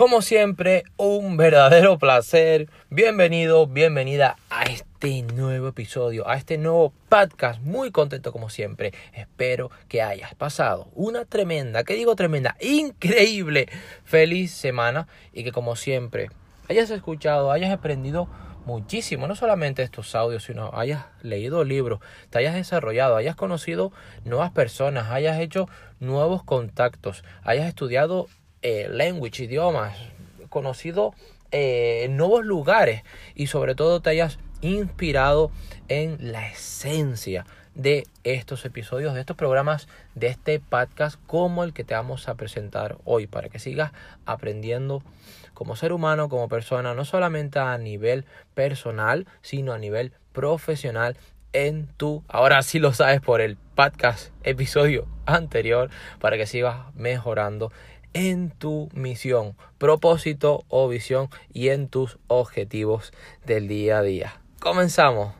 [0.00, 2.70] Como siempre, un verdadero placer.
[2.88, 7.60] Bienvenido, bienvenida a este nuevo episodio, a este nuevo podcast.
[7.60, 8.94] Muy contento como siempre.
[9.12, 12.56] Espero que hayas pasado una tremenda, ¿qué digo tremenda?
[12.62, 13.68] Increíble,
[14.04, 16.30] feliz semana y que como siempre
[16.70, 18.26] hayas escuchado, hayas aprendido
[18.64, 23.92] muchísimo, no solamente estos audios, sino hayas leído libros, te hayas desarrollado, hayas conocido
[24.24, 28.28] nuevas personas, hayas hecho nuevos contactos, hayas estudiado
[28.62, 29.96] eh, language, idiomas,
[30.48, 31.14] conocido
[31.52, 33.02] eh, nuevos lugares
[33.34, 35.50] y sobre todo te hayas inspirado
[35.88, 41.84] en la esencia de estos episodios, de estos programas, de este podcast como el que
[41.84, 43.92] te vamos a presentar hoy para que sigas
[44.26, 45.02] aprendiendo
[45.54, 48.24] como ser humano, como persona, no solamente a nivel
[48.54, 51.16] personal, sino a nivel profesional
[51.52, 57.72] en tu, ahora sí lo sabes por el podcast episodio anterior, para que sigas mejorando
[58.12, 63.12] en tu misión, propósito o visión y en tus objetivos
[63.44, 64.40] del día a día.
[64.60, 65.34] Comenzamos.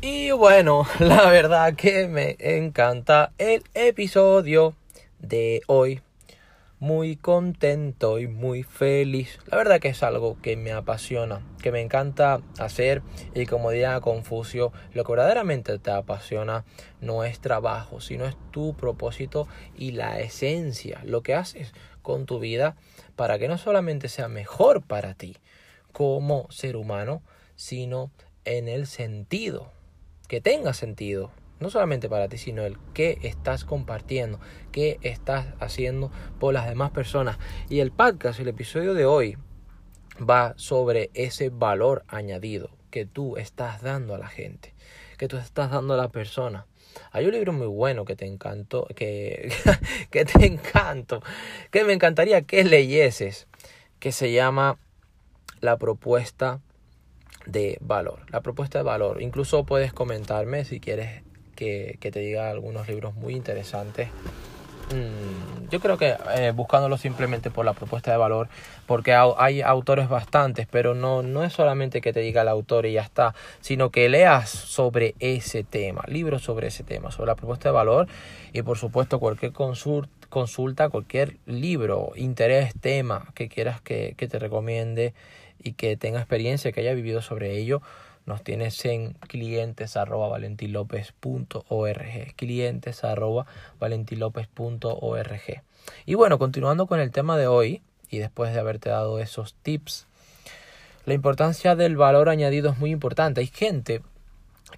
[0.00, 4.74] Y bueno, la verdad que me encanta el episodio
[5.18, 6.02] de hoy
[6.84, 9.38] muy contento y muy feliz.
[9.46, 13.00] La verdad que es algo que me apasiona, que me encanta hacer
[13.34, 16.66] y como diría Confucio, lo que verdaderamente te apasiona
[17.00, 22.38] no es trabajo, sino es tu propósito y la esencia, lo que haces con tu
[22.38, 22.76] vida
[23.16, 25.38] para que no solamente sea mejor para ti
[25.90, 27.22] como ser humano,
[27.56, 28.10] sino
[28.44, 29.72] en el sentido,
[30.28, 31.30] que tenga sentido
[31.64, 34.38] no solamente para ti, sino el que estás compartiendo,
[34.70, 37.38] qué estás haciendo por las demás personas.
[37.70, 39.38] Y el podcast, el episodio de hoy,
[40.20, 44.74] va sobre ese valor añadido que tú estás dando a la gente,
[45.16, 46.66] que tú estás dando a la persona.
[47.12, 49.50] Hay un libro muy bueno que te encantó, que,
[50.10, 51.22] que te encanto,
[51.70, 53.48] que me encantaría que leyeses,
[54.00, 54.78] que se llama
[55.62, 56.60] La propuesta
[57.46, 58.20] de valor.
[58.28, 59.22] La propuesta de valor.
[59.22, 64.08] Incluso puedes comentarme si quieres que, te diga algunos libros muy interesantes.
[64.90, 68.48] Mm, yo creo que eh, buscándolo simplemente por la propuesta de valor,
[68.86, 72.92] porque hay autores bastantes, pero no, no es solamente que te diga el autor y
[72.92, 77.70] ya está, sino que leas sobre ese tema, libros sobre ese tema, sobre la propuesta
[77.70, 78.08] de valor
[78.52, 85.14] y por supuesto cualquier consulta, cualquier libro, interés, tema que quieras que, que te recomiende
[85.62, 87.80] y que tenga experiencia, que haya vivido sobre ello
[88.26, 93.46] nos tienes en clientes arroba valentilopez.org clientes arroba
[93.80, 95.62] valentilopez.org
[96.06, 100.06] y bueno continuando con el tema de hoy y después de haberte dado esos tips
[101.06, 103.40] la importancia del valor añadido es muy importante.
[103.40, 104.00] Hay gente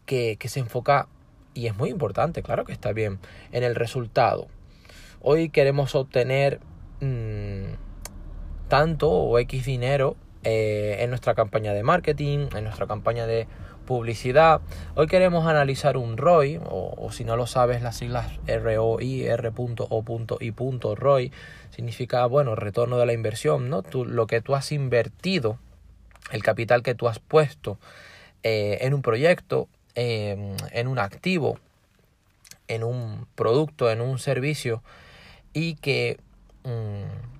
[0.06, 1.08] que, que se enfoca
[1.54, 3.20] y es muy importante claro que está bien
[3.52, 4.48] en el resultado.
[5.20, 6.60] Hoy queremos obtener
[7.00, 7.74] mmm,
[8.68, 10.16] tanto o x dinero
[10.48, 13.48] eh, en nuestra campaña de marketing, en nuestra campaña de
[13.84, 14.60] publicidad.
[14.94, 20.54] Hoy queremos analizar un ROI, o, si no lo sabes, las siglas ROI, R.O.I.
[20.94, 21.32] ROI,
[21.70, 23.82] significa, bueno, retorno de la inversión, ¿no?
[23.82, 25.58] Tú, lo que tú has invertido,
[26.30, 27.80] el capital que tú has puesto
[28.44, 31.58] eh, en un proyecto, em, en un activo,
[32.68, 34.80] en un producto, en un servicio,
[35.52, 36.20] y que...
[36.62, 37.34] Mm,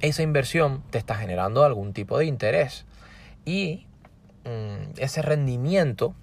[0.00, 2.84] esa inversión te está generando algún tipo de interés
[3.44, 3.86] y
[4.44, 6.14] mm, ese rendimiento,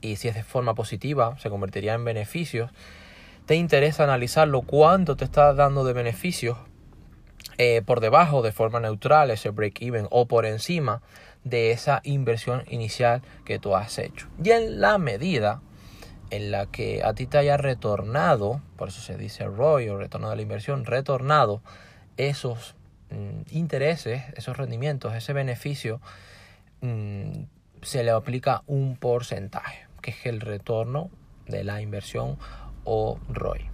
[0.00, 2.70] y si es de forma positiva, se convertiría en beneficios,
[3.46, 6.58] te interesa analizarlo cuánto te está dando de beneficios
[7.56, 11.02] eh, por debajo de forma neutral, ese break-even, o por encima
[11.44, 14.28] de esa inversión inicial que tú has hecho.
[14.42, 15.62] Y en la medida
[16.30, 20.30] en la que a ti te haya retornado, por eso se dice ROI o retorno
[20.30, 21.62] de la inversión, retornado
[22.18, 22.74] esos
[23.10, 26.02] mm, intereses, esos rendimientos, ese beneficio,
[26.82, 27.44] mm,
[27.80, 31.10] se le aplica un porcentaje, que es el retorno
[31.46, 32.36] de la inversión
[32.84, 33.70] o ROI.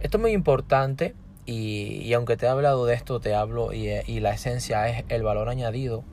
[0.00, 1.14] Esto es muy importante
[1.46, 5.48] y, aunque te he hablado de esto, te hablo y, la esencia es el valor
[5.48, 6.04] añadido,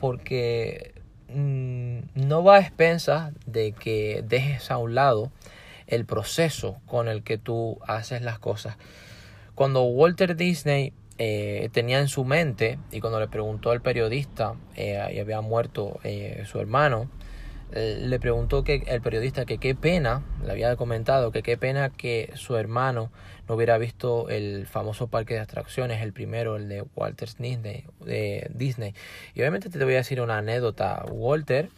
[0.00, 0.94] porque
[1.28, 5.32] mm, no va a expensas de que dejes a un lado
[5.86, 8.76] el proceso con el que tú haces las cosas
[9.54, 14.98] cuando Walter Disney eh, tenía en su mente, y cuando le preguntó al periodista, eh,
[15.14, 17.08] y había muerto eh, su hermano,
[17.74, 22.30] le preguntó que el periodista que qué pena, le había comentado que qué pena que
[22.34, 23.10] su hermano
[23.48, 27.86] no hubiera visto el famoso parque de atracciones, el primero, el de Walter Disney.
[28.00, 28.94] De Disney.
[29.34, 31.02] Y obviamente te voy a decir una anécdota.
[31.10, 31.70] Walter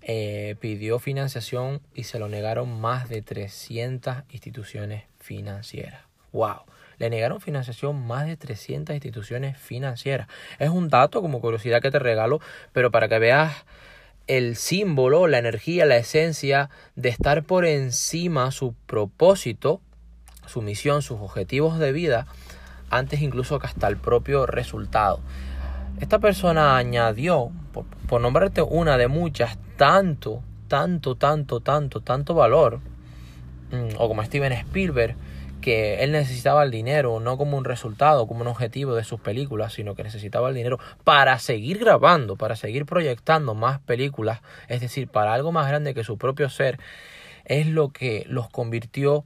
[0.00, 6.00] pidió financiación y se lo negaron más de 300 instituciones financieras.
[6.32, 6.62] ¡Wow!
[6.98, 10.28] Le negaron financiación más de 300 instituciones financieras.
[10.58, 12.40] Es un dato como curiosidad que te regalo,
[12.72, 13.64] pero para que veas
[14.26, 19.80] el símbolo, la energía, la esencia de estar por encima su propósito,
[20.46, 22.26] su misión, sus objetivos de vida,
[22.90, 25.20] antes incluso que hasta el propio resultado.
[26.00, 32.80] Esta persona añadió, por, por nombrarte una de muchas, tanto, tanto, tanto, tanto, tanto valor,
[33.70, 35.16] mm, o como Steven Spielberg,
[35.62, 39.72] que él necesitaba el dinero no como un resultado, como un objetivo de sus películas,
[39.72, 45.08] sino que necesitaba el dinero para seguir grabando, para seguir proyectando más películas, es decir,
[45.08, 46.78] para algo más grande que su propio ser,
[47.46, 49.24] es lo que los convirtió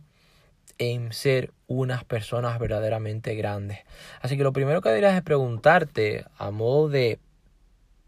[0.79, 3.81] en ser unas personas verdaderamente grandes.
[4.21, 7.19] Así que lo primero que deberías es preguntarte, a modo de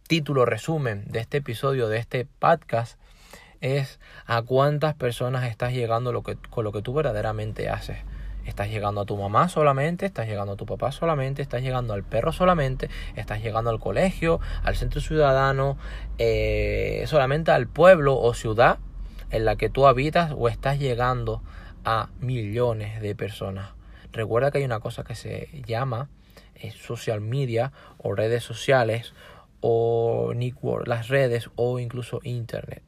[0.06, 2.98] título resumen de este episodio, de este podcast,
[3.60, 7.98] es a cuántas personas estás llegando lo que, con lo que tú verdaderamente haces.
[8.48, 12.02] Estás llegando a tu mamá solamente, estás llegando a tu papá solamente, estás llegando al
[12.02, 15.76] perro solamente, estás llegando al colegio, al centro ciudadano,
[16.16, 18.78] eh, solamente al pueblo o ciudad
[19.30, 21.42] en la que tú habitas o estás llegando
[21.84, 23.72] a millones de personas.
[24.12, 26.08] Recuerda que hay una cosa que se llama
[26.54, 29.12] eh, social media o redes sociales
[29.60, 30.32] o
[30.86, 32.82] las redes o incluso internet.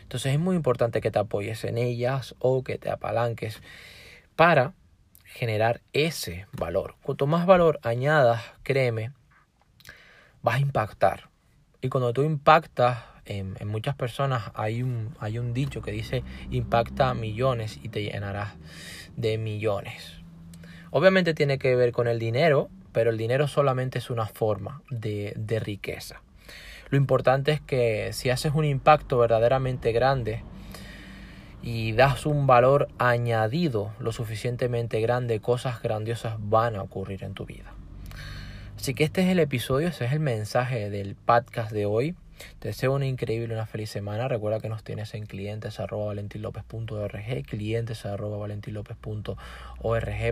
[0.00, 3.60] Entonces es muy importante que te apoyes en ellas o que te apalanques
[4.42, 4.74] para
[5.24, 6.96] generar ese valor.
[7.04, 9.12] Cuanto más valor añadas, créeme,
[10.42, 11.28] vas a impactar.
[11.80, 17.14] Y cuando tú impactas en, muchas personas, hay un, hay un dicho que dice impacta
[17.14, 18.54] millones y te llenarás
[19.14, 20.16] de millones.
[20.90, 25.34] Obviamente tiene que ver con el dinero, pero el dinero solamente es una forma de,
[25.36, 26.20] de riqueza.
[26.90, 30.42] Lo importante es que si haces un impacto verdaderamente grande
[31.62, 37.46] y das un valor añadido lo suficientemente grande, cosas grandiosas van a ocurrir en tu
[37.46, 37.72] vida.
[38.76, 42.16] Así que este es el episodio, ese es el mensaje del podcast de hoy.
[42.58, 44.26] Te deseo una increíble, una feliz semana.
[44.26, 46.14] Recuerda que nos tienes en clientes arroba
[47.48, 48.48] clientes arroba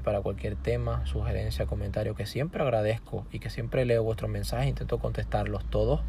[0.03, 4.99] para cualquier tema, sugerencia, comentario que siempre agradezco y que siempre leo vuestros mensajes, intento
[4.99, 6.00] contestarlos todos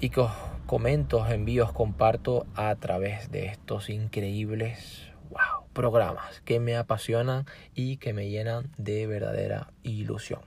[0.00, 0.32] y que os
[0.66, 8.12] comento, envíos, comparto a través de estos increíbles wow, programas que me apasionan y que
[8.12, 10.40] me llenan de verdadera ilusión.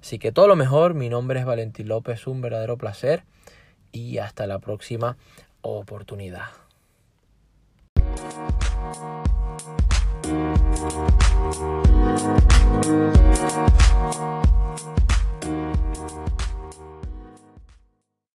[0.00, 3.24] Así que todo lo mejor, mi nombre es Valentín López, un verdadero placer
[3.92, 5.16] y hasta la próxima
[5.62, 6.46] oportunidad.